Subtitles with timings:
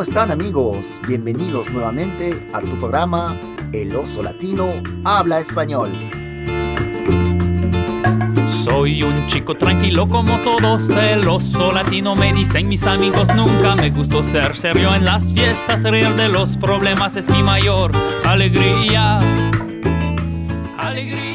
[0.00, 0.98] ¿Cómo están amigos?
[1.06, 3.36] Bienvenidos nuevamente a tu programa
[3.70, 4.66] El Oso Latino
[5.04, 5.90] Habla Español.
[8.64, 13.90] Soy un chico tranquilo como todos, el oso latino me dicen mis amigos, nunca me
[13.90, 17.92] gustó ser serio en las fiestas, reír de los problemas es mi mayor
[18.24, 19.18] alegría.
[20.78, 21.29] Alegría.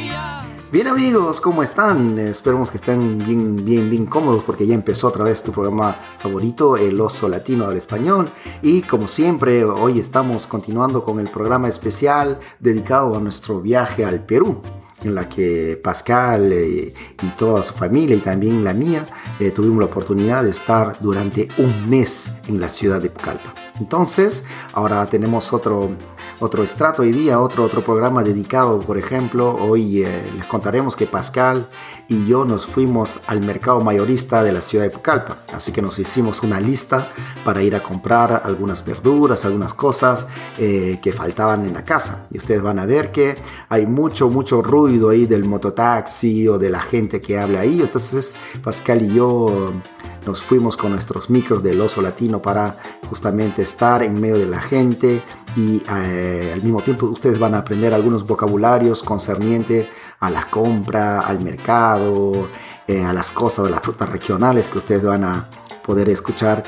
[0.72, 2.18] Bien amigos, ¿cómo están?
[2.18, 6.76] Esperemos que estén bien, bien, bien cómodos porque ya empezó otra vez tu programa favorito,
[6.76, 8.28] El Oso Latino al Español.
[8.64, 14.26] Y como siempre, hoy estamos continuando con el programa especial dedicado a nuestro viaje al
[14.26, 14.60] Perú
[15.04, 19.06] en la que Pascal eh, y toda su familia y también la mía
[19.40, 23.65] eh, tuvimos la oportunidad de estar durante un mes en la ciudad de Pucallpa.
[23.80, 25.90] Entonces, ahora tenemos otro,
[26.40, 31.06] otro estrato hoy día, otro, otro programa dedicado, por ejemplo, hoy eh, les contaremos que
[31.06, 31.68] Pascal
[32.08, 36.00] y yo nos fuimos al mercado mayorista de la ciudad de Pucallpa, así que nos
[36.00, 37.10] hicimos una lista
[37.44, 42.28] para ir a comprar algunas verduras, algunas cosas que faltaban en la casa.
[42.32, 43.38] Y ustedes van a ver que
[43.70, 47.82] hay mucho, mucho ruido ahí del mototaxi o de la gente que habla ahí.
[47.82, 49.72] Entonces Pascal y yo
[50.26, 52.78] nos fuimos con nuestros micros del oso latino para
[53.10, 55.22] justamente estar en medio de la gente
[55.56, 59.88] y eh, al mismo tiempo ustedes van a aprender algunos vocabularios concernientes
[60.20, 62.48] a la compra, al mercado,
[62.88, 65.50] eh, a las cosas de las frutas regionales que ustedes van a
[65.84, 66.64] poder escuchar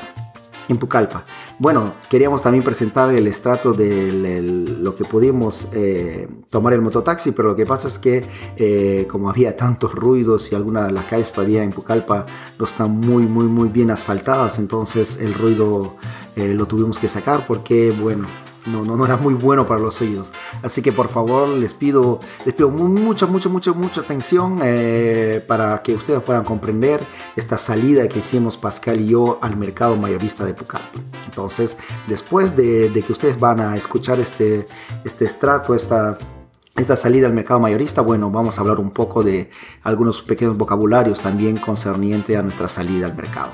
[0.68, 1.24] en Pucallpa.
[1.60, 7.48] Bueno, queríamos también presentar el estrato de lo que pudimos eh, tomar el mototaxi, pero
[7.48, 8.24] lo que pasa es que
[8.56, 12.26] eh, como había tantos ruidos y algunas de las calles todavía en Pucallpa
[12.60, 15.96] no están muy, muy, muy bien asfaltadas, entonces el ruido
[16.36, 18.28] eh, lo tuvimos que sacar porque, bueno,
[18.72, 20.32] no, no, no era muy bueno para los oídos.
[20.62, 25.82] Así que por favor les pido, les pido mucha, mucha, mucha, mucha atención eh, para
[25.82, 27.00] que ustedes puedan comprender
[27.36, 31.00] esta salida que hicimos Pascal y yo al mercado mayorista de Pucallpa.
[31.26, 31.76] Entonces,
[32.06, 34.66] después de, que ustedes van a escuchar este,
[35.04, 36.18] este estrato, esta
[36.76, 39.50] esta salida al mercado mayorista, bueno, vamos a hablar un poco de
[39.82, 43.50] algunos pequeños vocabularios también concerniente a nuestra salida al mercado.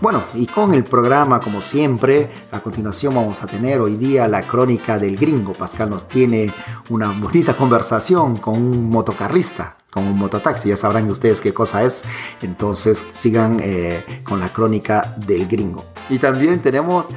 [0.00, 4.40] Bueno, y con el programa, como siempre, a continuación vamos a tener hoy día la
[4.40, 5.52] crónica del gringo.
[5.52, 6.50] Pascal nos tiene
[6.88, 10.70] una bonita conversación con un motocarrista, con un mototaxi.
[10.70, 12.04] Ya sabrán ustedes qué cosa es.
[12.40, 15.84] Entonces sigan eh, con la crónica del gringo.
[16.08, 17.08] Y también tenemos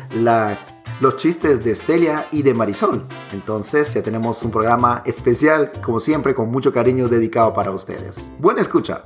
[1.00, 3.06] los chistes de Celia y de Marisol.
[3.32, 8.30] Entonces ya tenemos un programa especial, como siempre, con mucho cariño dedicado para ustedes.
[8.40, 9.06] Buena escucha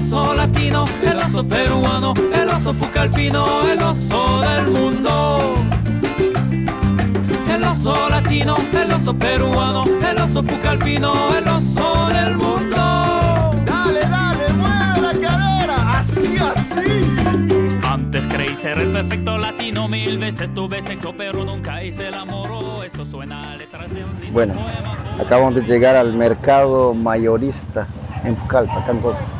[0.00, 5.54] oso latino, el oso peruano, el oso pucalpino, el oso del mundo.
[7.48, 12.76] El oso latino, el oso peruano, el oso pucalpino, el oso del mundo.
[13.66, 17.80] Dale, dale, mueve la cadera, así, así.
[17.86, 22.48] Antes creí ser el perfecto latino, mil veces tuve sexo, pero nunca hice el amor.
[22.86, 24.54] Eso suena a letras de un Bueno,
[25.20, 27.86] acabamos de llegar al mercado mayorista
[28.24, 29.34] en Pucallpa, entonces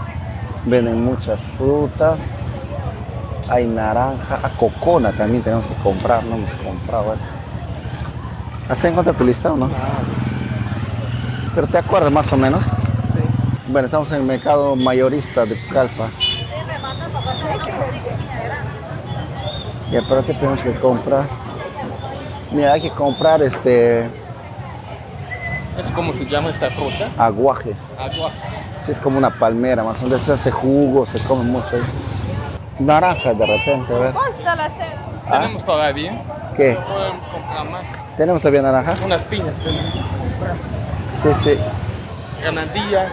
[0.65, 2.60] Venden muchas frutas.
[3.48, 4.41] Hay naranja.
[4.43, 6.22] A cocona también tenemos que comprar.
[6.25, 7.25] No hemos comprado eso.
[8.69, 9.70] ¿Has encontrado tu lista o no?
[11.54, 12.62] Pero te acuerdas más o menos.
[12.62, 13.20] Sí.
[13.69, 16.10] Bueno, estamos en el mercado mayorista de Pucallpa.
[19.91, 21.25] Ya, pero ¿qué tenemos que comprar?
[22.53, 24.09] Mira, hay que comprar este...
[25.76, 27.09] ¿Es cómo se llama esta fruta?
[27.16, 27.75] Aguaje.
[27.99, 28.37] Aguaje
[28.90, 31.78] es como una palmera, más o menos se hace jugo, se come mucho.
[32.78, 34.14] Naranja de repente, a ver.
[35.26, 35.40] ¿Ah?
[35.40, 36.22] ¿Tenemos todavía?
[36.56, 36.76] ¿Qué?
[36.76, 37.88] Podemos comprar más.
[38.16, 38.94] ¿Tenemos todavía naranja?
[39.04, 39.94] Unas piñas tenemos.
[41.14, 41.58] Sí, sí.
[42.42, 43.12] Granadillas.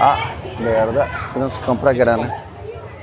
[0.00, 0.16] Ah,
[0.58, 2.44] de verdad, tenemos que comprar grana.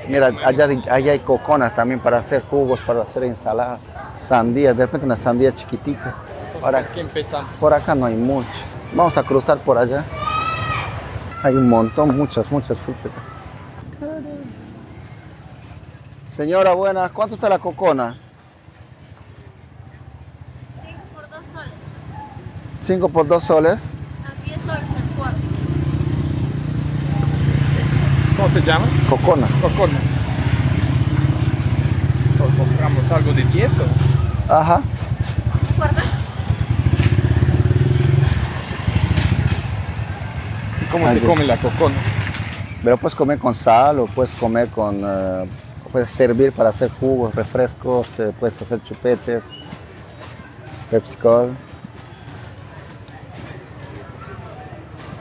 [0.07, 3.79] Mira, allá, allá hay coconas también para hacer jugos, para hacer ensaladas,
[4.19, 6.15] sandías, de repente una sandía chiquitita.
[6.59, 7.49] Por aquí empezamos.
[7.59, 8.49] Por acá no hay mucho.
[8.93, 10.05] Vamos a cruzar por allá.
[11.45, 13.11] Hay un montón, muchas, muchas frutas.
[16.35, 17.11] Señora, buenas.
[17.11, 18.15] ¿Cuánto está la cocona?
[20.81, 21.73] 5 por 2 soles.
[22.81, 23.79] 5 por 2 soles.
[24.25, 25.37] A 10 soles el cuarto.
[28.37, 28.85] ¿Cómo se llama?
[29.07, 29.47] Cocona.
[29.61, 29.99] Cocona.
[32.57, 33.71] compramos algo de 10
[34.49, 34.81] Ajá.
[40.95, 41.95] ¿Cómo se come la cocona?
[42.83, 45.03] Pero puedes comer con sal o puedes comer con...
[45.03, 45.45] Uh,
[45.91, 49.43] puedes servir para hacer jugos, refrescos, eh, puedes hacer chupetes,
[50.91, 51.49] Pepsi Por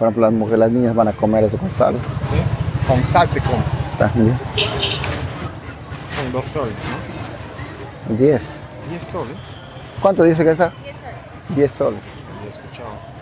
[0.00, 1.94] ejemplo, las mujeres, las niñas van a comer eso con sal.
[1.96, 2.86] ¿Sí?
[2.86, 3.62] Con sal se come.
[3.98, 4.38] También.
[6.16, 6.74] Con dos soles,
[8.08, 8.16] ¿no?
[8.16, 8.42] 10.
[8.90, 9.36] 10 soles.
[10.00, 10.70] ¿Cuánto dice que está?
[10.70, 11.54] 10 soles.
[11.56, 12.00] 10 soles.
[12.38, 13.14] Había escuchado.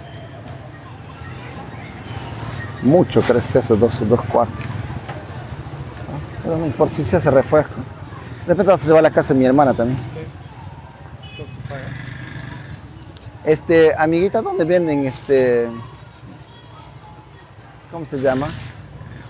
[2.82, 4.58] Mucho crees eso, dos, dos cuartos.
[4.58, 7.74] Ah, Pero no importa si se hace refresco.
[8.46, 9.98] De repente se va a la casa de mi hermana también.
[13.44, 15.68] Este, amiguita, ¿dónde venden este.
[17.90, 18.48] ¿Cómo se llama?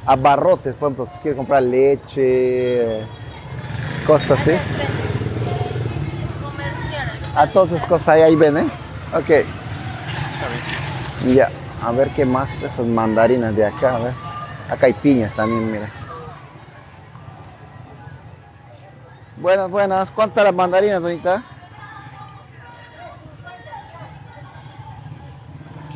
[0.07, 3.01] Abarrotes, por ejemplo, si quiere comprar leche,
[4.07, 4.53] cosas así.
[7.35, 8.35] A todas esas cosas ahí, ahí.
[8.35, 9.47] Ok, Está bien.
[9.47, 9.62] ya.
[11.83, 14.15] A ver qué más, esas mandarinas de acá, a ver.
[14.71, 15.91] Acá hay piñas también, mira.
[19.37, 20.11] Buenas, buenas.
[20.13, 21.43] ¿Cuántas las mandarinas, doñita?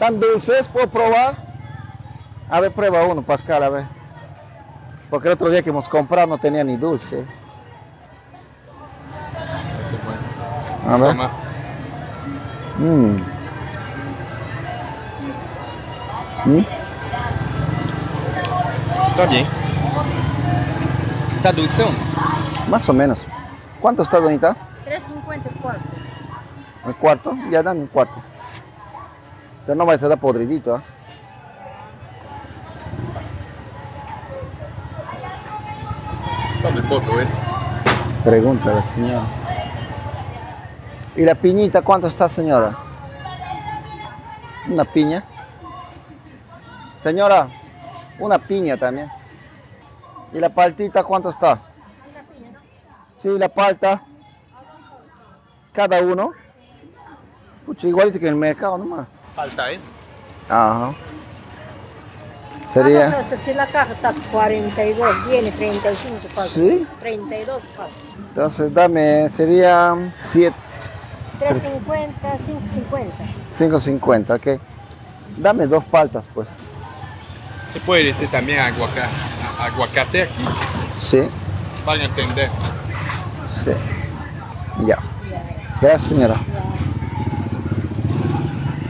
[0.00, 0.66] ¿Tan dulces?
[0.66, 1.34] ¿Puedo probar?
[2.50, 3.84] A ver, prueba uno, Pascal, a ver.
[5.08, 7.24] Porque el otro día que hemos comprado no tenía ni dulce.
[10.88, 11.16] A ver.
[12.78, 13.35] Mm.
[16.46, 16.64] Mm.
[19.10, 19.46] Está bien.
[21.37, 21.98] ¿Está dulce o no?
[22.69, 23.19] Más o menos.
[23.81, 24.56] ¿Cuánto está, doñita?
[24.87, 25.88] 3.50 el cuarto.
[26.87, 27.37] ¿El cuarto?
[27.50, 28.22] Ya dame un cuarto.
[29.64, 30.82] Pero no va a estar podridito, ¿ah?
[36.56, 37.40] Está de poco eso.
[38.22, 39.22] Pregunta la señora.
[41.16, 42.72] ¿Y la piñita cuánto está, señora?
[44.69, 45.25] ¿Una piña?
[47.06, 47.49] Señora,
[48.19, 49.08] una piña también.
[50.32, 51.56] ¿Y la paltita cuánto está?
[53.17, 54.03] Sí, la palta.
[55.73, 56.32] Cada uno.
[57.64, 59.06] Pucha, igualito que en el mercado nomás.
[59.37, 59.82] Falta es.
[60.49, 60.94] Ajá.
[62.73, 63.11] Sería.
[63.11, 66.53] Vamos a si la caja está 42, viene 35 falta.
[66.53, 66.88] ¿Sí?
[66.99, 67.94] 32 falta.
[68.19, 70.56] Entonces dame, sería 7,
[71.38, 73.17] 350, 550.
[73.56, 74.61] 5.50, ok.
[75.37, 76.49] Dame dos paltas, pues.
[77.76, 79.02] Se puede decir también aguacate,
[79.61, 80.44] aguacate aquí.
[80.99, 81.20] Sí,
[81.84, 82.49] Van a entender.
[83.62, 83.70] sí.
[84.87, 84.99] Ya.
[85.82, 86.37] Gracias, señora.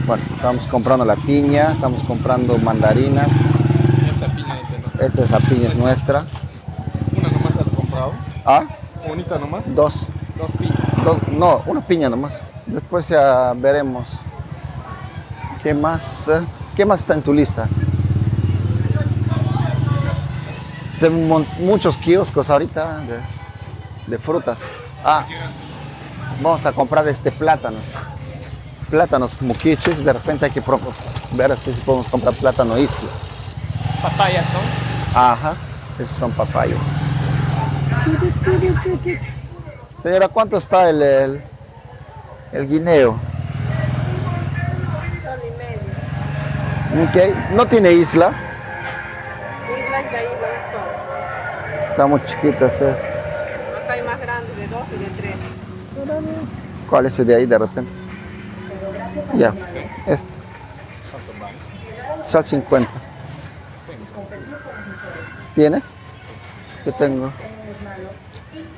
[0.05, 3.27] Bueno, estamos comprando la piña, estamos comprando mandarinas.
[4.09, 6.23] Esta piña es de no- Esta es la piña es nuestra.
[7.17, 8.13] Una nomás has comprado.
[8.45, 8.63] Ah,
[9.05, 9.63] Bonita nomás.
[9.67, 9.95] dos.
[10.37, 10.77] Dos piñas.
[11.03, 12.31] dos no, una piña nomás.
[12.65, 14.07] Después ya veremos.
[15.61, 16.31] ¿Qué más?
[16.73, 17.67] ¿Qué más está en tu lista?
[20.99, 23.19] Tengo un muchos kioscos ahorita de,
[24.07, 24.57] de frutas.
[25.03, 25.25] Ah,
[26.41, 27.83] vamos a comprar este plátanos.
[28.89, 30.03] Plátanos muquiches.
[30.03, 30.63] De repente hay que
[31.33, 33.09] ver si podemos comprar plátano isla.
[34.01, 35.21] Papayas son.
[35.21, 35.53] Ajá,
[35.99, 36.79] esos son papayas.
[40.01, 41.41] Señora, ¿cuánto está el, el,
[42.53, 43.19] el guineo?
[45.23, 45.51] Sol y
[46.97, 47.29] medio.
[47.29, 48.46] Ok, no tiene isla.
[51.97, 52.69] Está muy chiquita.
[52.69, 52.83] ¿sí?
[52.83, 55.35] Acá hay más grandes de 2 y de 3.
[56.87, 57.91] ¿Cuál es ese de ahí de repente?
[59.33, 59.51] Ya,
[60.05, 60.23] este.
[62.27, 62.87] Sal 50.
[65.55, 65.81] ¿Tiene?
[66.85, 67.31] Yo tengo.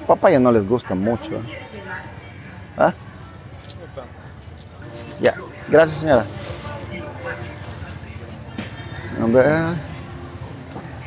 [0.07, 1.41] Papaya no les gusta mucho.
[2.77, 2.93] ¿Ah?
[5.19, 5.33] Ya,
[5.67, 6.25] gracias señora.
[9.21, 9.88] A ver.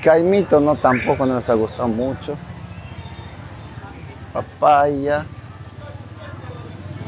[0.03, 2.37] Caimito no tampoco no les ha gustado mucho.
[4.33, 5.25] Papaya.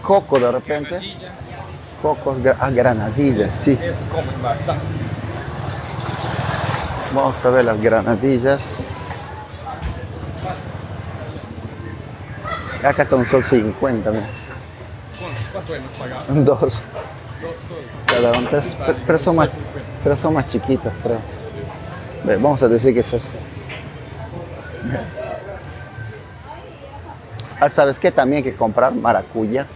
[0.03, 1.01] Coco de repente.
[2.03, 3.79] Cocos, gra- ah, granadillas, sí.
[7.15, 9.31] Vamos a ver las granadillas.
[12.85, 14.27] Acá está un sol 50, mira.
[16.29, 16.85] Dos
[18.51, 19.51] Dos pero son más,
[20.03, 21.34] pero son más chiquitas, creo.
[22.25, 23.29] Vamos a decir que es eso.
[27.61, 28.11] Ah, ¿sabes qué?
[28.11, 29.67] También hay que comprar maracuya.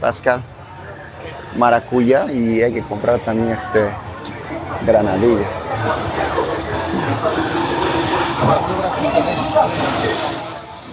[0.00, 0.40] Pascal.
[1.56, 3.90] Maracuya y hay que comprar también este
[4.86, 5.46] granadilla.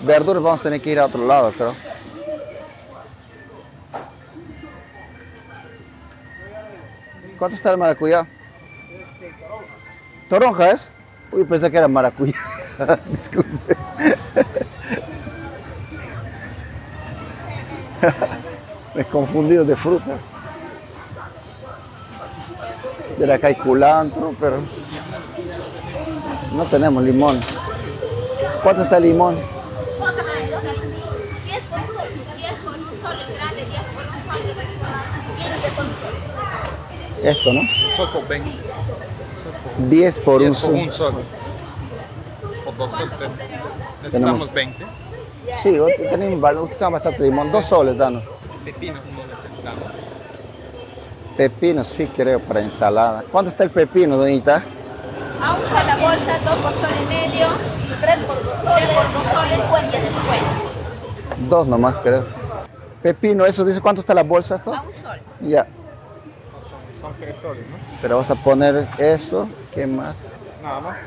[0.03, 1.75] Verduras vamos a tener que ir a otro lado, creo.
[7.38, 8.27] ¿Cuánto está el maracuyá?
[10.31, 10.89] ¿Toronja es?
[11.33, 12.39] Uy, pensé que era maracuyá.
[13.05, 13.75] Disculpe.
[18.95, 20.17] Me he confundido de fruta.
[23.19, 24.61] Era acá caiculantro, pero
[26.53, 27.38] no tenemos limón.
[28.63, 29.38] ¿Cuánto está el limón?
[37.21, 37.61] Esto, ¿no?
[37.97, 38.70] Soco 20.
[39.89, 40.75] 10 por un 10 por sol.
[40.75, 41.13] un sol.
[42.65, 43.11] Por dos sol.
[43.17, 44.85] te- Necesitamos 20.
[45.63, 45.77] Sí,
[46.09, 47.51] tenemos, utilizamos bastante limón.
[47.51, 48.23] Dos soles, danos.
[48.63, 49.83] Pepinos no necesitamos.
[51.38, 53.23] Pepino, sí creo, para ensalada.
[53.31, 54.63] ¿Cuánto está el pepino, doñita?
[55.41, 57.47] A un sol la bolsa, dos por sol y medio,
[58.01, 59.59] tres por dos soles, por dos soles,
[60.03, 60.47] cincuenta.
[61.50, 62.25] Dos nomás, creo.
[63.01, 64.73] Pepino, eso dice cuánto está la bolsa esto?
[64.73, 65.19] A un sol.
[65.41, 65.65] Ya.
[67.01, 67.77] Son, tres soles, ¿no?
[68.01, 69.50] Pero vamos a poner eso.
[69.74, 70.15] ¿Qué más?
[70.62, 70.98] Nada más.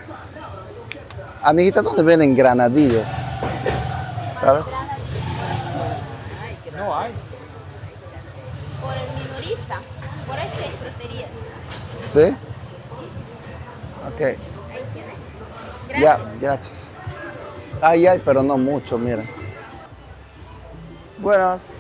[1.43, 3.23] Amiguita, ¿dónde venden granadillas?
[4.41, 4.65] ¿Sabes?
[6.77, 7.13] No hay.
[8.83, 9.81] Por el minorista,
[10.27, 11.31] por ahí seis fruterías.
[12.13, 12.37] ¿Sí?
[14.09, 14.39] Ok.
[16.01, 16.77] Ya, gracias.
[17.81, 19.23] Ay, ay, pero no mucho, mira.
[21.19, 21.77] Buenas.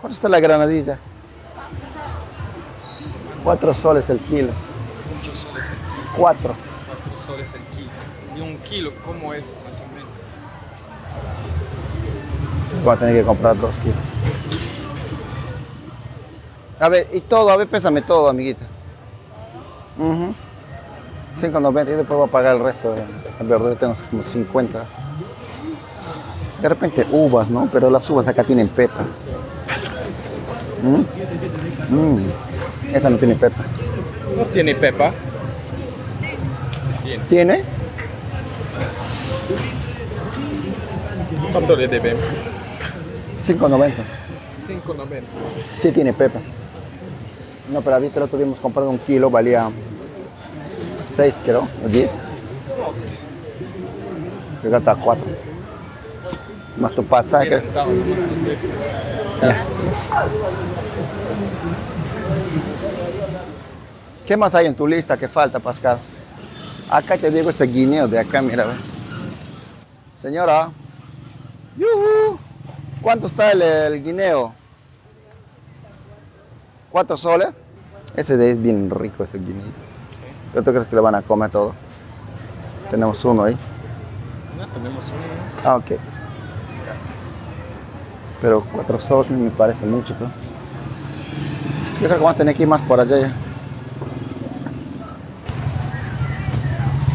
[0.00, 0.98] ¿Cuánto está la granadilla?
[3.44, 4.52] Cuatro soles el kilo.
[5.16, 6.12] Muchos soles el kilo.
[6.16, 6.54] Cuatro.
[6.86, 7.90] Cuatro soles el kilo.
[8.36, 10.08] Y un kilo, ¿cómo es más o menos?
[12.84, 13.96] Voy a tener que comprar dos kilos.
[16.78, 18.64] A ver, y todo, a ver, pésame todo, amiguita.
[19.98, 20.34] Ujú.
[21.36, 22.94] 5.90 y después voy a pagar el resto.
[22.94, 23.04] de-
[23.38, 24.84] En verdad tengo como 50.
[26.60, 27.68] De repente uvas, ¿no?
[27.72, 29.00] Pero las uvas acá tienen pepa.
[30.82, 31.94] Mm.
[31.94, 32.18] Mm.
[32.92, 33.62] Esta no tiene pepa.
[34.36, 35.12] No tiene pepa.
[37.02, 37.24] Tiene.
[37.28, 37.64] ¿Tiene?
[41.52, 42.24] ¿Cuánto le debemos?
[43.46, 43.92] 5.90.
[44.68, 45.22] 5.90.
[45.78, 46.40] Sí tiene pepa.
[47.72, 49.68] No, pero ahorita día hemos comprado un kilo, valía
[51.16, 52.10] 6 creo, o 10.
[52.78, 54.68] No sé.
[54.68, 55.24] Que hasta 4.
[56.78, 57.48] Más tu pasaje.
[57.48, 58.58] 10 centavos nomás nos debe.
[59.40, 59.56] Ya.
[64.30, 65.98] ¿Qué más hay en tu lista que falta, Pascal?
[66.88, 68.64] Acá te digo ese guineo de acá, mira.
[70.22, 70.70] Señora.
[71.76, 72.38] Yuhu.
[73.02, 74.54] ¿Cuánto está el, el guineo?
[76.92, 77.48] ¿Cuatro soles?
[78.14, 79.66] Ese de ahí es bien rico, ese guineo.
[80.52, 81.74] ¿Pero tú crees que lo van a comer todo?
[82.88, 83.58] Tenemos uno ahí.
[84.56, 85.66] No, tenemos un.
[85.68, 85.90] Ah, ok.
[88.40, 90.26] Pero cuatro soles me parece mucho, ¿no?
[92.00, 93.49] Yo creo que vamos a tener que ir más por allá ya.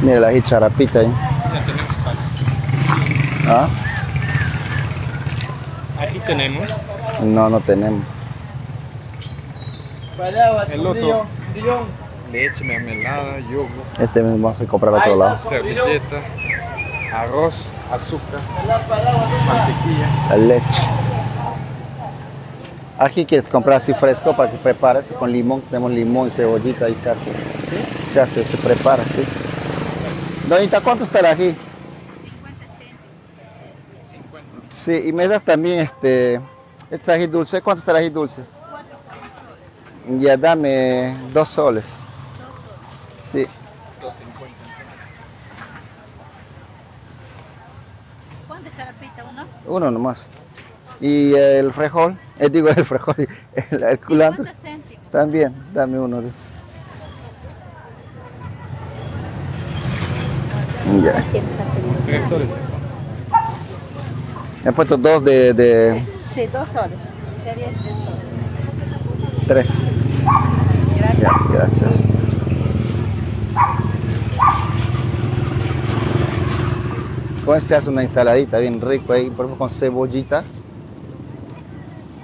[0.05, 1.07] Mira la charapita ahí.
[1.51, 3.63] Ya tenemos para.
[3.63, 3.69] ¿Ah?
[6.00, 6.69] Aquí tenemos
[7.24, 8.03] No, no tenemos.
[10.71, 11.25] el otro.
[12.31, 15.38] Leche, mermelada, yogur, Este mismo vamos a comprar al otro lado.
[15.50, 16.17] servilleta,
[17.13, 18.41] arroz, azúcar,
[19.47, 20.07] mantequilla.
[20.29, 20.81] La leche.
[23.00, 25.62] Aquí quieres comprar así fresco para que prepares con limón.
[25.62, 27.31] Tenemos limón y cebollita y se hace.
[28.13, 29.24] Se hace, se prepara, sí.
[30.48, 31.56] Doñita, ¿cuánto está el ají?
[32.24, 32.66] 50.
[34.75, 36.40] Sí, y me das también este,
[36.92, 37.62] este ají dulce.
[37.62, 38.44] ¿Cuánto está el ají dulce?
[40.20, 41.84] Ya dame dos soles.
[43.32, 43.48] Sí, 2.50.
[48.48, 49.46] ¿Cuánto charapita uno?
[49.66, 50.28] uno nomás.
[51.02, 53.16] Y el frijol, eh, digo el frijol,
[53.72, 54.46] el, el culantro.
[54.62, 55.06] céntimos?
[55.10, 56.22] También, dame uno.
[56.22, 56.45] de-
[61.04, 61.24] Ya.
[62.06, 62.50] Tres soles.
[64.64, 66.98] He puesto dos de, de Sí, dos soles.
[67.44, 68.20] Serían tres soles.
[69.48, 69.70] tres.
[70.98, 71.22] Gracias.
[71.22, 72.06] Ya, gracias.
[77.48, 80.44] Este se hace una ensaladita bien rico ahí, por ejemplo con cebollita.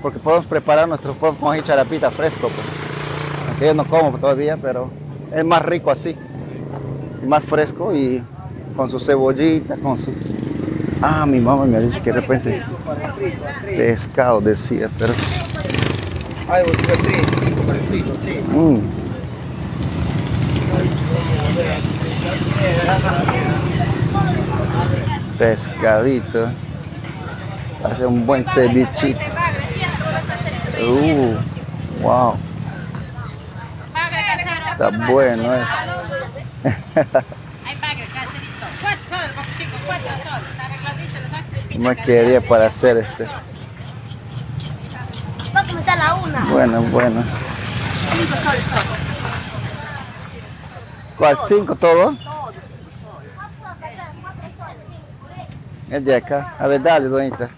[0.02, 2.68] Porque podemos preparar nuestro propio con ají charapita fresco, pues.
[3.50, 4.90] Aunque yo no como todavía, pero
[5.32, 6.16] es más rico así.
[7.26, 8.24] Más fresco y
[8.76, 10.14] con su cebollita, con su...
[11.02, 12.62] Ah, mi mamá me ha dicho que de repente
[13.66, 15.14] pescado decía, pero...
[18.54, 18.80] Mm.
[25.38, 26.52] Pescadito.
[27.84, 29.20] Hace un buen cevichito.
[30.80, 31.36] Uh,
[32.02, 32.36] wow.
[34.72, 35.66] Está bueno, eh.
[41.78, 43.28] No quería para hacer este.
[45.56, 46.46] Va a comenzar la una.
[46.46, 47.24] Bueno, bueno.
[48.12, 48.82] Cinco soles todo.
[51.18, 51.38] ¿Cuál?
[51.48, 52.16] ¿Cinco todo?
[52.16, 53.32] Todo cinco soles.
[55.90, 56.56] Es de acá.
[56.60, 57.50] A ver, dale, doñita.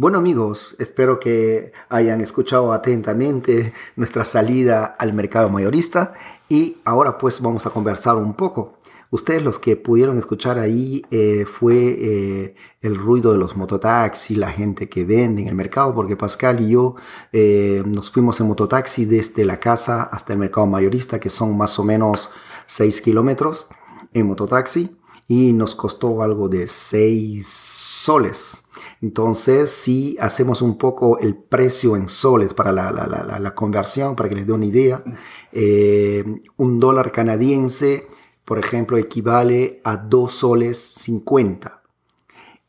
[0.00, 6.12] Bueno amigos, espero que hayan escuchado atentamente nuestra salida al mercado mayorista
[6.48, 8.78] y ahora pues vamos a conversar un poco.
[9.10, 14.52] Ustedes los que pudieron escuchar ahí eh, fue eh, el ruido de los mototaxis, la
[14.52, 16.94] gente que vende en el mercado, porque Pascal y yo
[17.32, 21.76] eh, nos fuimos en mototaxi desde la casa hasta el mercado mayorista, que son más
[21.76, 22.30] o menos
[22.66, 23.66] 6 kilómetros
[24.14, 28.67] en mototaxi, y nos costó algo de 6 soles.
[29.00, 34.46] Entonces, si hacemos un poco el precio en soles para la, conversión, para que les
[34.46, 35.04] dé una idea,
[35.52, 36.24] eh,
[36.56, 38.06] un dólar canadiense,
[38.44, 41.78] por ejemplo, equivale a 2 soles 50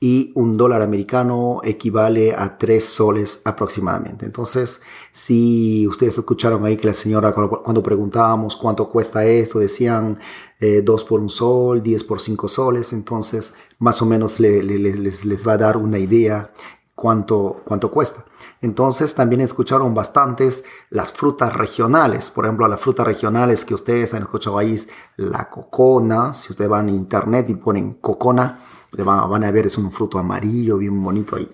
[0.01, 4.25] y un dólar americano equivale a 3 soles aproximadamente.
[4.25, 4.81] Entonces,
[5.11, 10.19] si ustedes escucharon ahí que la señora cuando preguntábamos cuánto cuesta esto, decían
[10.59, 15.53] 2 por un sol, 10 por 5 soles, entonces más o menos les, les, va
[15.53, 16.51] a dar una idea
[16.95, 18.25] cuánto, cuánto cuesta.
[18.61, 22.29] Entonces también escucharon bastantes las frutas regionales.
[22.29, 24.77] Por ejemplo, las frutas regionales que ustedes han escuchado ahí
[25.15, 26.33] la cocona.
[26.33, 28.59] Si ustedes van a internet y ponen cocona,
[28.91, 31.49] van a ver, es un fruto amarillo, bien bonito ahí.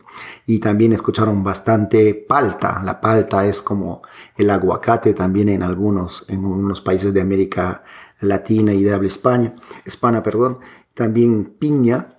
[0.47, 2.81] Y también escucharon bastante palta.
[2.83, 4.01] La palta es como
[4.35, 7.83] el aguacate también en algunos, en unos países de América
[8.19, 10.59] Latina y de habla España, perdón.
[10.93, 12.11] También piña.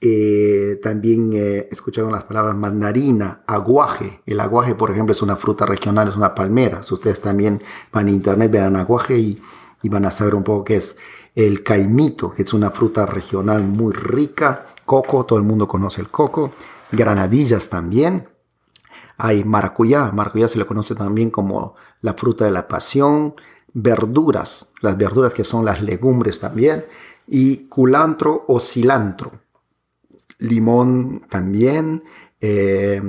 [0.00, 4.20] Eh, también eh, escucharon las palabras mandarina, aguaje.
[4.26, 6.82] El aguaje, por ejemplo, es una fruta regional, es una palmera.
[6.82, 9.40] Si ustedes también van a internet, verán aguaje y,
[9.82, 10.96] y van a saber un poco qué es
[11.34, 16.08] el caimito, que es una fruta regional muy rica, coco, todo el mundo conoce el
[16.08, 16.52] coco,
[16.92, 18.28] granadillas también,
[19.16, 23.34] hay maracuyá, maracuyá se le conoce también como la fruta de la pasión,
[23.74, 26.84] verduras, las verduras que son las legumbres también,
[27.26, 29.32] y culantro o cilantro,
[30.38, 32.04] limón también,
[32.40, 33.02] eh,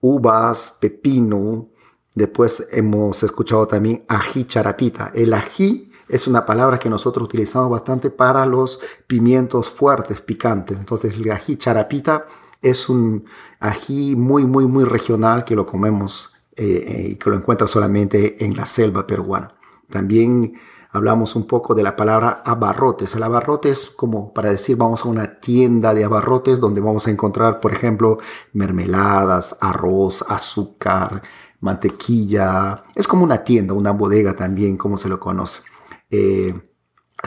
[0.00, 1.68] uvas, pepino,
[2.14, 8.10] después hemos escuchado también ají charapita, el ají es una palabra que nosotros utilizamos bastante
[8.10, 10.78] para los pimientos fuertes, picantes.
[10.78, 12.24] Entonces el ají charapita
[12.62, 13.26] es un
[13.60, 18.42] ají muy, muy, muy regional que lo comemos eh, eh, y que lo encuentra solamente
[18.44, 19.57] en la selva peruana.
[19.90, 20.54] También
[20.90, 23.14] hablamos un poco de la palabra abarrotes.
[23.14, 27.10] El abarrote es como para decir vamos a una tienda de abarrotes donde vamos a
[27.10, 28.18] encontrar, por ejemplo,
[28.52, 31.22] mermeladas, arroz, azúcar,
[31.60, 32.84] mantequilla.
[32.94, 35.62] Es como una tienda, una bodega también, como se lo conoce.
[36.10, 36.67] Eh,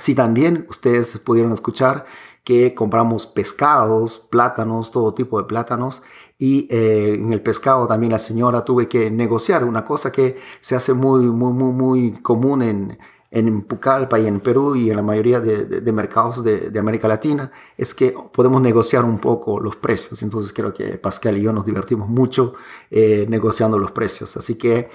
[0.01, 2.05] así también ustedes pudieron escuchar
[2.43, 6.01] que compramos pescados, plátanos, todo tipo de plátanos.
[6.39, 10.75] Y eh, en el pescado también la señora tuve que negociar una cosa que se
[10.75, 12.97] hace muy, muy, muy, muy común en,
[13.29, 17.93] en Pucallpa y en Perú y en la mayoría de, mercados de, América Latina, es
[17.93, 20.23] que podemos negociar un poco los precios.
[20.23, 22.55] Entonces creo que Pascal y yo nos divertimos mucho
[22.89, 24.35] eh, negociando los precios.
[24.35, 24.89] Así que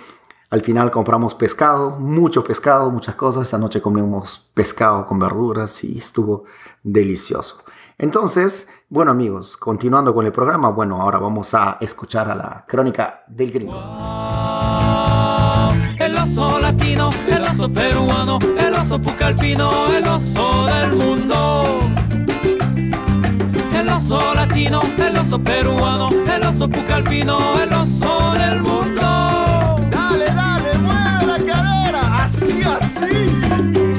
[0.48, 3.44] al final compramos pescado, mucho pescado, muchas cosas.
[3.44, 6.44] Esta noche comimos pescado con verduras y estuvo
[6.82, 7.59] delicioso.
[7.98, 13.24] Entonces, bueno amigos, continuando con el programa, bueno, ahora vamos a escuchar a la crónica
[13.26, 13.72] del gringo.
[15.98, 21.80] El oso latino, el oso peruano, el oso pucalpino, el oso del mundo.
[23.74, 28.86] El oso latino, el oso peruano, el oso pucalpino, el oso del mundo.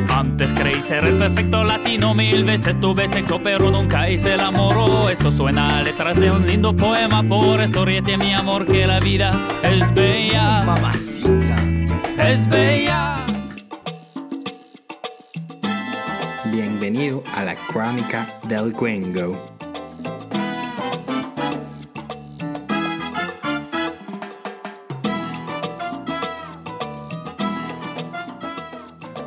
[0.10, 5.12] Antes creí ser el perfecto latino, mil veces tuve sexo, pero nunca hice el amor.
[5.12, 9.00] Eso suena a letras de un lindo poema, por eso ríete mi amor, que la
[9.00, 10.64] vida es bella.
[10.64, 11.56] Mamacita.
[12.18, 13.26] Es bella.
[16.52, 19.57] Bienvenido a la crónica del Gringo.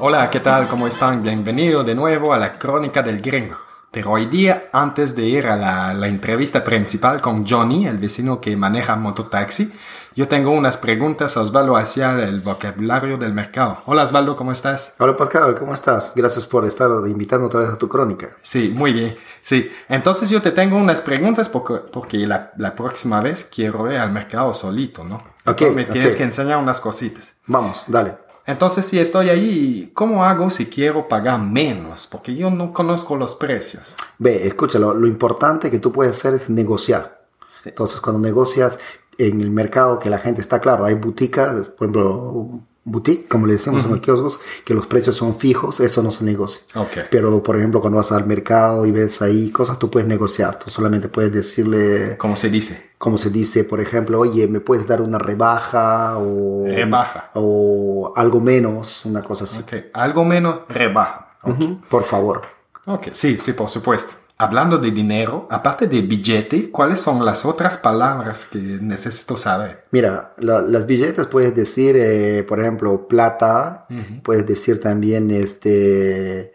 [0.03, 0.67] Hola, ¿qué tal?
[0.67, 1.21] ¿Cómo están?
[1.21, 3.59] Bienvenido de nuevo a la Crónica del Gringo.
[3.91, 8.57] Pero hoy día, antes de ir a la, entrevista principal con Johnny, el vecino que
[8.57, 9.71] maneja mototaxi,
[10.17, 13.83] yo tengo unas preguntas a Osvaldo hacia el vocabulario del mercado.
[13.85, 14.95] Hola Osvaldo, ¿cómo estás?
[14.97, 16.15] Hola Pascal, ¿cómo estás?
[16.17, 18.35] Gracias por estar, invitarme otra vez a tu crónica.
[18.41, 19.19] Sí, muy bien.
[19.43, 23.99] Sí, entonces yo te tengo unas preguntas porque, porque la, la próxima vez quiero ir
[23.99, 25.23] al mercado solito, ¿no?
[25.45, 25.61] Ok.
[25.75, 27.35] me tienes que enseñar unas cositas.
[27.47, 28.30] Vamos, dale.
[28.51, 32.07] Entonces, si estoy ahí, ¿cómo hago si quiero pagar menos?
[32.07, 33.95] Porque yo no conozco los precios.
[34.19, 37.21] Ve, escúchalo, lo importante que tú puedes hacer es negociar.
[37.65, 38.79] Entonces, cuando negocias
[39.19, 42.61] en el mercado, que la gente está claro, hay boutiques, por ejemplo,
[42.91, 46.25] boutique, como le decimos en los kioscos, que los precios son fijos, eso no se
[46.25, 46.63] negocia.
[46.75, 47.07] Ok.
[47.11, 50.59] Pero, por ejemplo, cuando vas al mercado y ves ahí cosas, tú puedes negociar.
[50.59, 52.91] Tú solamente puedes decirle, ¿Cómo se dice?
[52.99, 56.19] como se dice, por ejemplo, oye, ¿me puedes dar una rebaja?
[56.19, 57.31] O, Rebaja.
[57.35, 59.61] O algo menos, una cosa así.
[59.63, 59.87] Ok.
[59.95, 61.37] Algo menos, rebaja.
[61.45, 62.43] Ujú, Por favor.
[62.87, 64.15] Ok, sí, sí, por supuesto.
[64.43, 69.83] Hablando de dinero, aparte de billete, ¿cuáles son las otras palabras que necesito saber?
[69.91, 73.87] Mira, la- las billetes puedes decir, eh, por ejemplo, plata,
[74.23, 76.55] puedes decir también, este,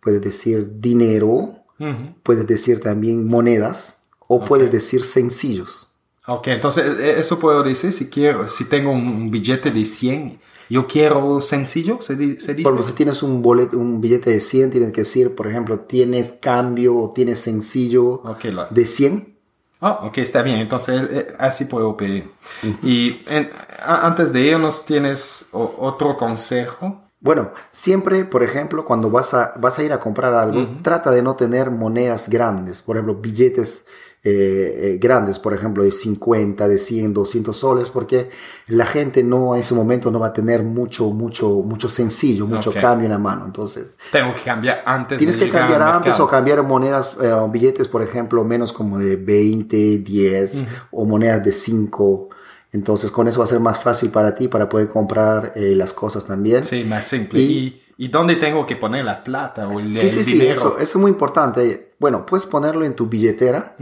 [0.00, 1.30] puedes decir dinero,
[1.80, 2.14] Ujú.
[2.22, 5.88] puedes decir también monedas o puedes decir sencillos.
[6.26, 10.38] Ok, entonces eh, eso puedo decir si quiero, si tengo un billete de 100,
[10.72, 12.62] yo quiero sencillo, se, di- se dice.
[12.64, 15.80] Por ejemplo, si tienes un, boleto, un billete de 100, tienes que decir, por ejemplo,
[15.80, 19.36] tienes cambio o tienes sencillo Ok, lo- de 100.
[19.80, 22.30] Ah, ok, está bien, entonces eh, así puedo pedir.
[22.82, 23.50] Y en-
[23.84, 27.02] a- antes de irnos, ¿tienes otro consejo?
[27.20, 31.22] Bueno, siempre, por ejemplo, cuando vas a, vas a ir a comprar algo, trata de
[31.22, 33.84] no tener monedas grandes, por ejemplo, billetes
[34.24, 38.30] eh, eh, grandes, por ejemplo, de 50, de 100, 200 soles, porque
[38.68, 42.72] la gente no, en ese momento no va a tener mucho, mucho, mucho sencillo, mucho
[42.72, 43.44] cambio en la mano.
[43.46, 47.88] Entonces, Tengo que cambiar antes tienes de que cambiar antes o cambiar monedas, eh, billetes,
[47.88, 52.28] por ejemplo, menos como de 20, 10 o monedas de 5.
[52.70, 55.92] Entonces, con eso va a ser más fácil para ti para poder comprar eh, las
[55.92, 56.64] cosas también.
[56.64, 57.40] Sí, más simple.
[57.40, 60.32] Y- ¿Y, y dónde tengo que poner la plata o el, Sí, el sí, sí,
[60.34, 60.52] dinero?
[60.52, 61.91] eso, eso es muy importante.
[62.02, 63.76] Bueno, puedes ponerlo en tu billetera.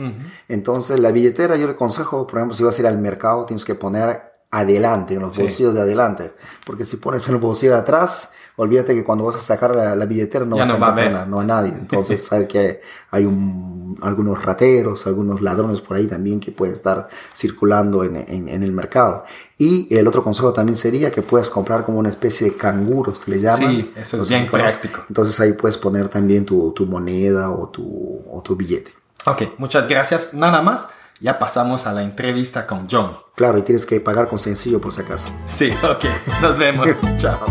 [0.48, 3.64] Entonces, la billetera yo le aconsejo, por ejemplo, si vas a ir al mercado, tienes
[3.64, 5.42] que poner adelante, en los Sí.
[5.42, 6.32] bolsillos de adelante.
[6.66, 9.94] Porque si pones en el bolsillo de atrás, olvídate que cuando vas a sacar la,
[9.96, 11.14] la billetera no Ya vas no a va a encontrar ver.
[11.14, 11.72] nada, no a nadie.
[11.80, 12.80] Entonces, sabes que
[13.10, 18.48] hay un- algunos rateros, algunos ladrones por ahí también que pueden estar circulando en, en-
[18.48, 19.24] en el mercado.
[19.60, 23.32] Y el otro consejo también sería que puedas comprar como una especie de canguros que
[23.32, 23.72] le llaman.
[23.72, 25.02] Sí, eso es sé bien práctico.
[25.06, 28.94] Entonces ahí puedes poner también tu, tu moneda o tu, o tu billete.
[29.26, 30.32] Ok, muchas gracias.
[30.32, 30.88] Nada más,
[31.20, 33.18] ya pasamos a la entrevista con John.
[33.34, 35.28] Claro, y tienes que pagar con sencillo por si acaso.
[35.44, 36.06] Sí, ok,
[36.40, 36.86] nos vemos.
[37.18, 37.44] Chao.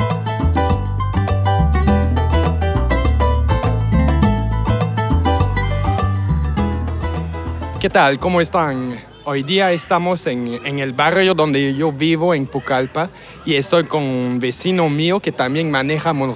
[7.79, 8.17] ¿Qué tal?
[8.17, 9.08] ¿Cómo están?
[9.31, 13.11] Hoy día estamos en, en el barrio donde yo vivo, en Pucallpa,
[13.45, 16.35] y estoy con un vecino mío que también maneja mon-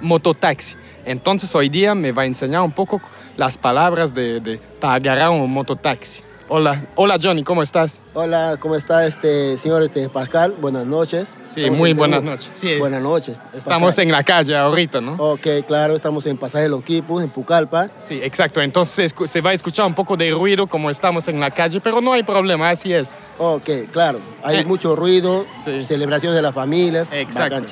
[0.00, 0.74] mototaxi.
[1.04, 3.02] Entonces hoy día me va a enseñar un poco
[3.36, 6.22] las palabras de, de- para agarrar un mototaxi.
[6.46, 8.02] Hola, hola Johnny, ¿cómo estás?
[8.12, 10.54] Hola, ¿cómo está este señor este Pascal?
[10.60, 11.36] Buenas noches.
[11.42, 12.52] Sí, Estamos muy en buenas noches.
[12.58, 12.76] Sí.
[12.76, 13.34] Buenas noches.
[13.54, 14.04] Estamos Pascal.
[14.04, 15.14] en la calle ahorita, ¿no?
[15.14, 17.88] Ok, claro, estamos en Pasaje Los Quipus, en Pucallpa.
[17.98, 18.60] Sí, exacto.
[18.60, 22.02] Entonces se va a escuchar un poco de ruido como estamos en la calle, pero
[22.02, 23.16] no hay problema, así es.
[23.38, 24.64] Ok, claro, hay Eh.
[24.66, 25.82] mucho ruido, Sí.
[25.82, 27.62] celebraciones de las familias, Exacto.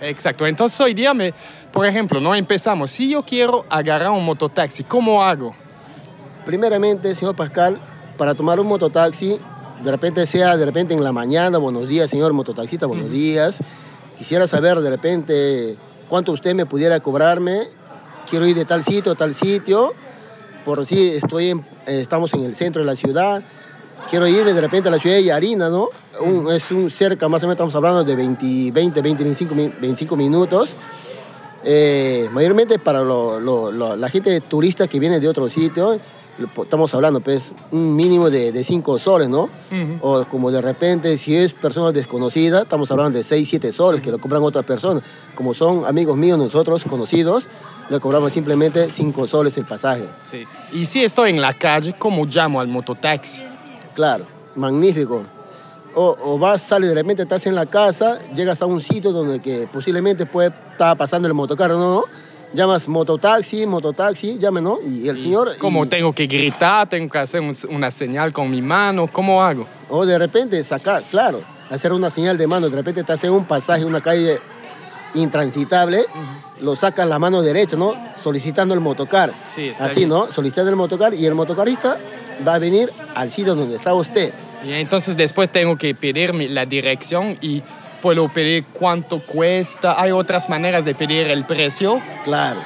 [0.00, 0.46] Exacto.
[0.46, 1.34] Entonces hoy día, me,
[1.72, 2.92] por ejemplo, no empezamos.
[2.92, 5.56] Si yo quiero agarrar un mototaxi, ¿cómo hago?
[6.46, 7.78] Primeramente, señor Pascal,
[8.22, 9.36] para tomar un mototaxi,
[9.82, 13.58] de repente sea de repente en la mañana, buenos días, señor mototaxista, buenos días.
[14.16, 15.76] Quisiera saber de repente
[16.08, 17.62] cuánto usted me pudiera cobrarme.
[18.30, 19.92] Quiero ir de tal sitio a tal sitio.
[20.64, 23.42] Por si estoy en- estamos en el centro de la ciudad.
[24.08, 25.88] Quiero irme de repente a la ciudad de Yarina, ¿no?
[26.20, 29.72] Un- es un cerca, más o menos estamos hablando de 20, 20, 20 25, mi-
[29.80, 30.76] 25 minutos.
[31.64, 35.98] Eh, mayormente para lo- lo- lo- la gente turista que viene de otro sitio,
[36.38, 39.48] estamos hablando pues un mínimo de 5 soles, ¿no?
[40.00, 44.10] O como de repente, si es persona desconocida, estamos hablando de 6, 7 soles que
[44.10, 45.02] lo compran otras personas.
[45.34, 47.48] Como son amigos míos, nosotros conocidos,
[47.88, 50.04] le cobramos simplemente 5 soles el pasaje.
[50.24, 50.44] Sí.
[50.72, 53.42] Y si estoy en la calle, ¿cómo llamo al mototaxi?
[53.94, 54.24] Claro,
[54.56, 55.24] magnífico.
[55.94, 59.40] O, o vas, sales de repente, estás en la casa, llegas a un sitio donde
[59.40, 62.04] que posiblemente puede estar pasando el motocarro, ¿no?
[62.54, 64.78] Llamas mototaxi, mototaxi, llame, ¿no?
[64.82, 65.56] Y el señor...
[65.58, 66.86] ¿Cómo y- tengo que gritar?
[66.88, 69.06] ¿Tengo que hacer un- una señal con mi mano?
[69.10, 69.66] ¿Cómo hago?
[69.88, 73.46] O de repente sacar, claro, hacer una señal de mano, de repente estás en un
[73.46, 74.38] pasaje, una calle
[75.14, 76.04] intransitable,
[76.60, 77.94] lo sacas la mano derecha, ¿no?
[78.22, 79.32] Solicitando el motocar.
[79.46, 80.10] Sí, está Así, bien.
[80.10, 80.30] ¿no?
[80.30, 81.96] Solicitando el motocar y el motocarista
[82.46, 84.32] va a venir al sitio donde está usted.
[84.64, 87.62] Y entonces después tengo que pedir la dirección y
[88.02, 90.00] puedo pedir cuánto cuesta.
[90.00, 92.00] Hay otras maneras de pedir el precio.
[92.24, 92.60] Claro.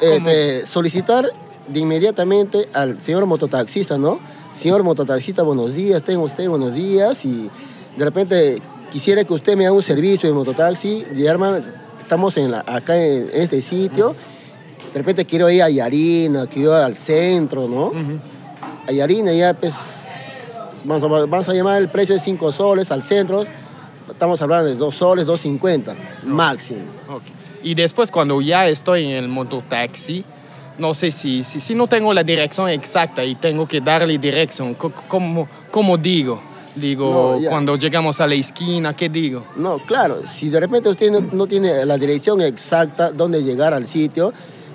[0.00, 1.30] Este, solicitar
[1.68, 4.18] de inmediatamente al señor mototaxista, ¿no?
[4.52, 7.48] Señor mototaxista, buenos días, tengo usted buenos días y
[7.96, 8.60] de repente
[8.90, 11.04] quisiera que usted me haga un servicio de mototaxi.
[11.14, 11.60] Llama,
[12.02, 14.16] estamos en la- acá en este sitio.
[14.92, 17.92] De repente quiero ir a Yarina, quiero ir al centro, ¿no?
[18.88, 20.08] A Yarina ya pues
[20.82, 23.44] vamos a, vamos a llamar el precio de 5 soles al centro.
[24.10, 25.94] Estamos hablando de dos soles, 2.50
[26.24, 26.80] máximo.
[27.08, 27.22] Ok.
[27.62, 30.24] Y después cuando ya estoy en el mototaxi,
[30.78, 34.74] no sé si, si, si no tengo la dirección exacta y tengo que darle dirección,
[34.74, 36.40] ¿cómo, cómo digo?
[36.74, 39.44] Digo, No, cuando llegamos a la esquina, ¿qué digo?
[39.56, 43.86] No, claro, si de repente usted no, no tiene la dirección exacta donde llegar al
[43.86, 44.32] sitio,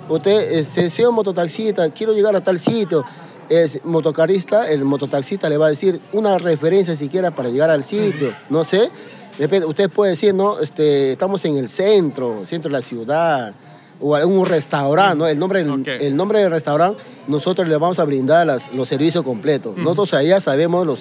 [0.08, 3.04] usted, este, señor mototaxista, quiero llegar a tal sitio,
[3.48, 8.32] es motocarista, el mototaxista le va a decir una referencia siquiera para llegar al sitio,
[8.50, 8.90] no sé.
[9.38, 13.54] Usted puede decir, no, este, estamos en el centro, centro de la ciudad,
[14.00, 15.26] o en un restaurante, ¿no?
[15.26, 15.70] El nombre, del-
[16.02, 19.76] el nombre del restaurante, nosotros le vamos a brindar las- los servicios completos.
[19.76, 21.00] Nosotros allá sabemos los,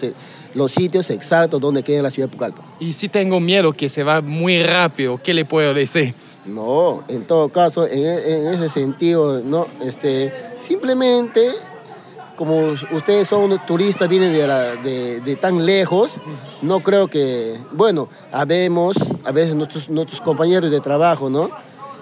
[0.53, 2.61] los sitios exactos donde queda la ciudad de Pucallpa.
[2.79, 6.13] Y si tengo miedo que se va muy rápido, ¿qué le puedo decir?
[6.45, 11.49] No, en todo caso, en, en ese sentido, no, este, simplemente
[12.35, 12.59] como
[12.91, 16.11] ustedes son turistas, vienen de, tan lejos,
[16.61, 21.49] no creo que, bueno, habemos, a veces nuestros, compañeros de trabajo, ¿no?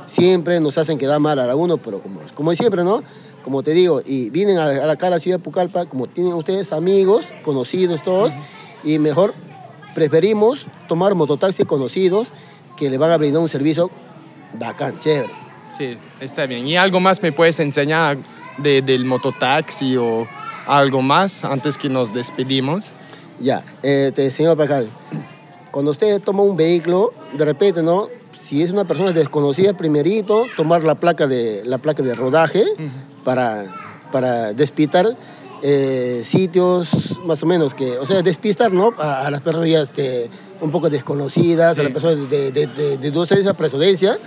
[0.06, 3.04] Siempre nos hacen quedar mal a uno, pero como, como siempre, ¿no?
[3.44, 6.34] Como te digo, y vienen a, a acá a la ciudad de Pucallpa, como tienen
[6.34, 8.32] ustedes amigos, conocidos todos,
[8.84, 9.34] y mejor
[9.94, 12.30] preferimos tomar mototaxis conocidos
[12.76, 13.92] que le van a brindar un servicio
[14.54, 15.30] bacán, chévere.
[15.70, 16.68] Sí, está bien.
[16.68, 18.18] ¿Y algo más me puedes enseñar
[18.58, 20.28] de- del mototaxi o
[20.68, 22.94] algo más antes que nos despedimos?
[23.40, 24.88] Ya, este, señor Pacal,
[25.72, 28.08] cuando usted toma un vehículo, de repente, ¿no?
[28.38, 32.64] Si es una persona desconocida, primerito, tomar la placa de, la placa de rodaje
[33.24, 33.66] para,
[34.12, 35.16] para despistar
[35.66, 38.94] eh, sitios más o menos que, o sea, despistar, ¿no?
[38.98, 42.98] A, a las personas ya, este, un poco desconocidas, a las personas de, de, de,
[42.98, 44.20] de dudosa esa procedencia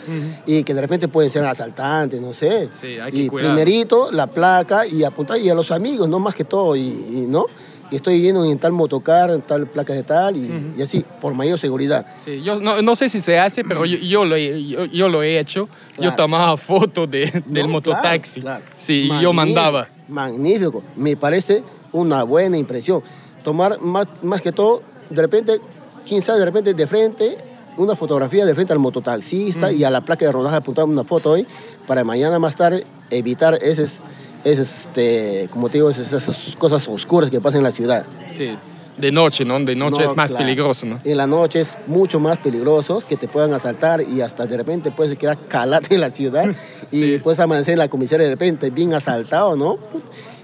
[0.46, 2.68] y que de repente pueden ser asaltantes, no sé.
[2.79, 3.53] Sí, hay que y cuidar.
[3.53, 7.27] primerito la placa y apuntar y a los amigos, no más que todo, y, y,
[7.29, 7.44] ¿no?
[7.90, 11.35] Y estoy yendo en tal motocar, en tal placa de tal, y, y así, por
[11.35, 12.05] mayor seguridad.
[12.20, 15.09] Sí, yo no, no sé si se hace, pero yo, yo lo, he, yo, yo
[15.09, 15.68] lo he hecho.
[15.96, 16.16] Yo Claro.
[16.16, 18.40] tomaba fotos de, del No, mototaxi.
[18.40, 18.75] claro, claro.
[18.79, 19.88] Sí, y yo mandaba.
[20.08, 20.82] Magnífico.
[20.96, 23.02] Me parece una buena impresión.
[23.42, 25.60] Tomar más, más que todo, de repente,
[26.06, 27.38] quién sabe, de repente de frente,
[27.76, 31.32] una fotografía de frente al mototaxista y a la placa de rodaje apuntar una foto
[31.32, 31.46] hoy
[31.86, 34.02] para mañana más tarde evitar esas,
[34.44, 38.06] esas este, como te digo, esas, esas cosas oscuras que pasan en la ciudad.
[38.26, 38.56] Sí,
[38.98, 39.59] de noche, ¿no?
[39.61, 40.44] De noche No, es más claro.
[40.44, 41.00] peligroso, ¿no?
[41.04, 44.90] En la noche es mucho más peligroso que te puedan asaltar y hasta de repente
[44.90, 46.46] puedes quedar calate en la ciudad
[46.92, 49.78] y puedes amanecer en la comisaría de repente bien asaltado, ¿no?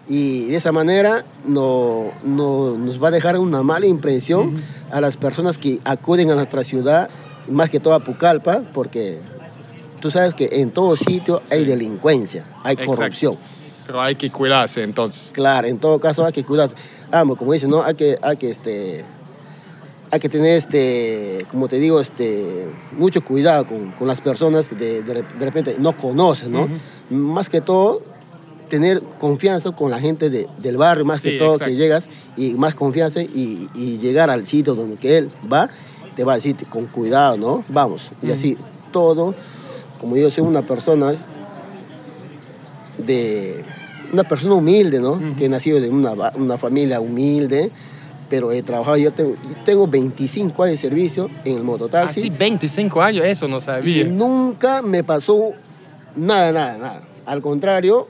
[0.09, 4.55] Y de esa manera no, no- nos va a dejar una mala impresión
[4.91, 7.09] a las personas que acuden a nuestra ciudad,
[7.49, 9.19] más que todo a Pucallpa, porque
[10.01, 12.93] tú sabes que en todo sitio hay delincuencia, hay Exacto.
[12.97, 13.37] corrupción.
[13.87, 15.31] Pero hay que cuidarse entonces.
[15.33, 16.75] Claro, en todo caso hay que cuidarse.
[17.13, 17.83] Vamos, como dicen, ¿no?
[17.85, 19.05] Hay que, hay que, este,
[20.11, 25.03] hay que tener, este, como te digo, este, mucho cuidado con, con las personas de,
[25.03, 26.69] de, de repente no conoces, ¿no?
[27.11, 28.03] Más que todo,
[28.69, 31.67] tener confianza con la gente de- del barrio, más Sí, que todo exacto.
[31.71, 32.07] que llegas
[32.39, 35.69] y más confianza y, y llegar al sitio donde que él va,
[36.17, 37.65] te va a decir con cuidado, ¿no?
[37.69, 38.57] Vamos, y así
[38.91, 39.35] todo,
[40.01, 41.13] como yo soy una persona
[42.99, 43.65] de
[44.13, 45.21] una persona humilde, ¿no?
[45.37, 47.71] Que he nacido de una, una familia humilde,
[48.29, 52.21] pero he trabajado, yo tengo, yo tengo 25 años de servicio en el mototaxi.
[52.21, 54.05] Así 25 años, eso no Y sabía.
[54.05, 55.53] nunca me pasó
[56.17, 57.03] nada, nada, nada.
[57.27, 58.09] Al contrario,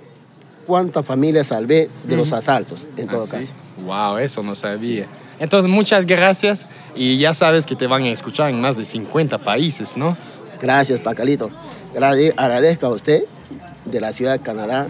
[0.67, 3.31] cuántas familias salvé de los asaltos, en todo Así.
[3.33, 3.53] caso.
[3.85, 5.07] Wow, eso no sabía.
[5.41, 9.39] Entonces, muchas gracias y ya sabes que te van a escuchar en más de 50
[9.39, 10.17] países, ¿no?
[10.61, 11.51] Gracias, Pacalito.
[11.95, 13.25] Agrade- Agradezco a usted
[13.85, 14.87] de la ciudad de Canadá.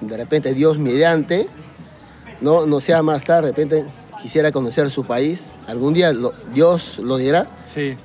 [0.00, 1.48] De repente, Dios mediante,
[2.40, 3.84] no, no sea más tarde, de repente
[4.22, 5.52] quisiera conocer su país.
[5.66, 7.48] Algún día lo- Dios lo dirá.
[7.64, 7.96] Sí.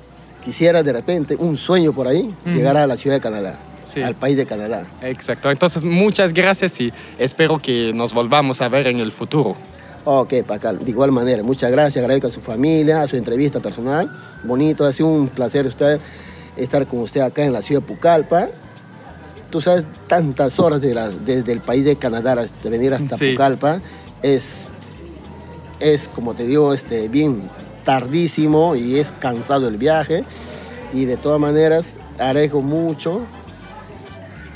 [0.44, 4.02] Quisiera de repente un sueño por ahí, llegar a la ciudad de Canadá, Sí.
[4.02, 4.86] al país de Canadá.
[5.02, 5.50] Exacto.
[5.50, 9.56] Entonces, muchas gracias y espero que nos volvamos a ver en el futuro.
[10.04, 14.10] Ok, Pacal, de igual manera, muchas gracias, agradezco a su familia, a su entrevista personal.
[14.44, 15.98] Bonito, ha sido un placer usted,
[16.58, 18.48] estar con usted acá en la ciudad de Pucallpa.
[19.50, 23.32] Tú sabes, tantas horas de las- desde el país de Canadá hasta venir hasta Sí.
[23.32, 23.80] Pucallpa
[24.22, 24.66] es,
[25.80, 27.42] es, como te digo, este, bien
[27.84, 30.24] tardísimo y es cansado el viaje.
[30.92, 33.22] Y de todas maneras, agradezco mucho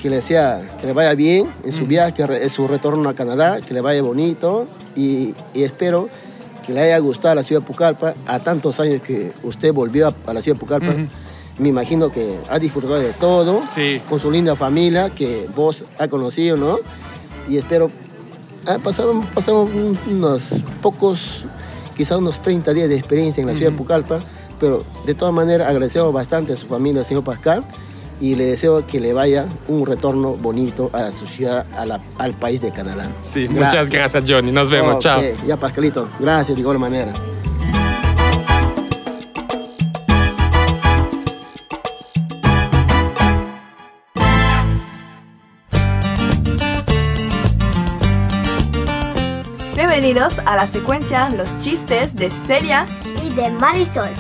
[0.01, 3.61] que le sea, que le vaya bien en su viaje, en su retorno a Canadá,
[3.61, 6.09] que le vaya bonito y, y espero
[6.64, 10.14] que le haya gustado la ciudad de Pucallpa a tantos años que usted volvió a,
[10.31, 10.92] a la ciudad de Pucallpa.
[11.59, 14.01] Me imagino que ha disfrutado de todo, Sí.
[14.09, 16.79] con su linda familia que vos ha conocido, ¿no?
[17.49, 17.90] Y espero,
[18.66, 21.44] ah, pasamos, pasamos un- unos pocos,
[21.97, 24.21] quizás unos 30 días de experiencia en la ciudad de Pucallpa,
[24.61, 27.62] Pero de todas maneras agradecemos bastante a su familia, señor Pascal,
[28.21, 32.33] y le deseo que le vaya un retorno bonito a su ciudad, a la- al
[32.35, 33.09] país de Canadá.
[33.23, 34.51] Sí, muchas gracias, Johnny.
[34.51, 34.97] Nos vemos.
[34.97, 35.23] Ok, Chao.
[35.47, 37.12] Ya, Pascalito, gracias de igual manera.
[50.00, 52.84] Bienvenidos a la secuencia Los chistes de Celia.
[53.20, 54.11] Y de Marisol.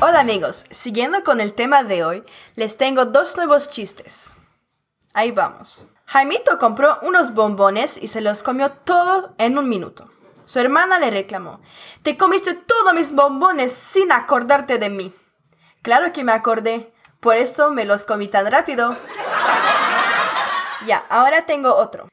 [0.00, 4.32] Hola amigos, siguiendo con el tema de hoy, les tengo dos nuevos chistes.
[5.12, 5.88] Ahí vamos.
[6.06, 10.10] Jaimito compró unos bombones y se los comió todo en un minuto.
[10.46, 11.60] Su hermana le reclamó,
[12.02, 15.12] te comiste todos mis bombones sin acordarte de mí.
[15.82, 18.96] Claro que me acordé, por esto me los comí tan rápido.
[20.86, 22.08] Ya, ahora tengo otro.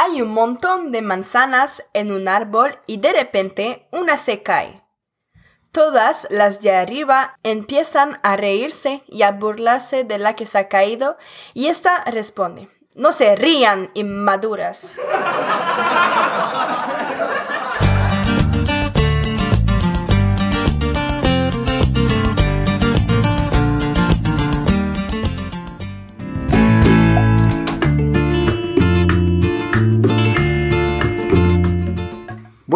[0.00, 4.84] Hay un montón de manzanas en un árbol y de repente una se cae.
[5.72, 10.68] Todas las de arriba empiezan a reírse y a burlarse de la que se ha
[10.68, 11.16] caído
[11.52, 15.00] y ésta responde, no se rían, inmaduras.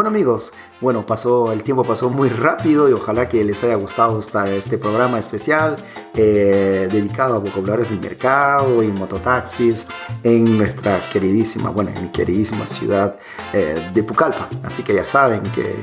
[0.03, 4.19] Bueno amigos, bueno, pasó, el tiempo pasó muy rápido y ojalá que les haya gustado
[4.19, 5.77] este programa especial
[6.17, 9.87] eh, dedicado a vocabularios del mercado y mototaxis
[10.25, 13.17] en nuestra queridísima, bueno, en mi queridísima ciudad
[13.53, 14.49] eh, de Pucallpa.
[14.65, 15.77] Así que ya saben que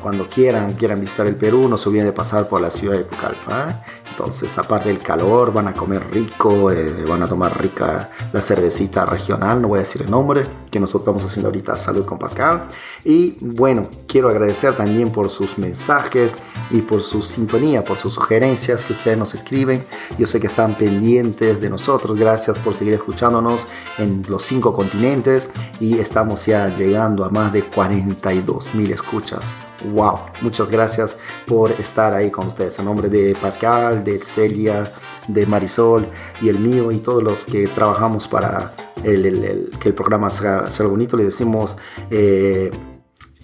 [0.00, 3.04] cuando quieran, quieran visitar el Perú, no se olviden de pasar por la ciudad de
[3.04, 3.68] Pucallpa.
[3.68, 3.74] ¿eh?
[4.18, 9.04] Entonces, aparte del calor, van a comer rico, eh, van a tomar rica la cervecita
[9.04, 12.66] regional, no voy a decir el nombre, que nosotros estamos haciendo ahorita Salud con Pascal.
[13.04, 16.38] Y bueno, quiero agradecer también por sus mensajes
[16.70, 19.84] y por su sintonía, por sus sugerencias que ustedes nos escriben.
[20.18, 22.18] Yo sé que están pendientes de nosotros.
[22.18, 23.66] Gracias por seguir escuchándonos
[23.98, 29.56] en los cinco continentes y estamos ya llegando a más de 42 mil escuchas.
[29.92, 32.78] Wow, muchas gracias por estar ahí con ustedes.
[32.80, 34.92] A nombre de Pascal, de Celia,
[35.28, 36.08] de Marisol
[36.40, 38.72] y el mío y todos los que trabajamos para
[39.04, 41.76] el- que el programa sea, sea bonito, le decimos
[42.10, 42.70] eh,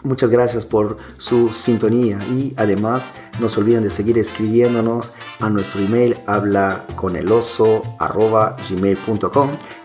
[0.05, 5.81] Muchas gracias por su sintonía y además no se olviden de seguir escribiéndonos a nuestro
[5.81, 6.85] email habla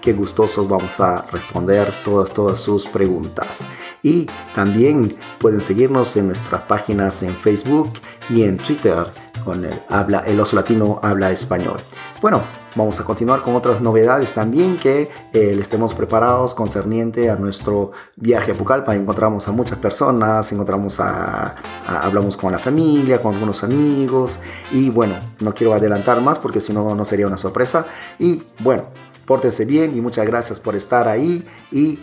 [0.01, 3.67] que gustosos vamos a responder todas, todas sus preguntas.
[4.01, 7.93] Y también pueden seguirnos en nuestras páginas en Facebook
[8.29, 9.11] y en Twitter
[9.45, 11.79] con el, habla, el oso latino habla español.
[12.21, 12.41] Bueno,
[12.75, 17.91] vamos a continuar con otras novedades también que eh, les tenemos preparados concerniente a nuestro
[18.15, 18.95] viaje a Pucallpa.
[18.95, 21.55] Encontramos a muchas personas, encontramos a,
[21.87, 24.39] a- hablamos con la familia, con algunos amigos
[24.71, 27.85] y bueno, no quiero adelantar más porque si no no sería una sorpresa.
[28.19, 28.85] Y bueno,
[29.25, 31.97] pórtense bien y muchas gracias por estar ahí y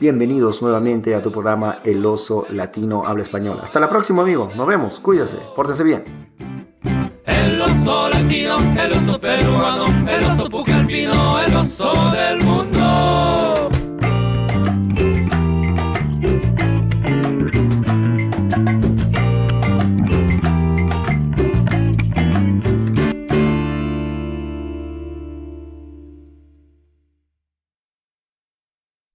[0.00, 3.60] bienvenidos nuevamente a tu programa El Oso Latino Habla Español.
[3.62, 4.50] Hasta la próxima, amigo.
[4.56, 5.00] Nos vemos.
[5.00, 5.38] Cuídense.
[5.54, 6.55] Pórtense bien.
[7.66, 12.75] Oso latino, el oso peruano, el oso pucalpino, el oso del mundo.